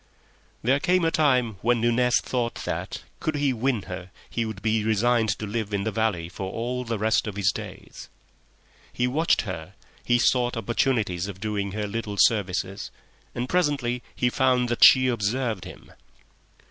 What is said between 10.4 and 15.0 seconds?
opportunities of doing her little services and presently he found that